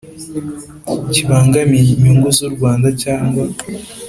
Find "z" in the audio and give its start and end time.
2.35-2.39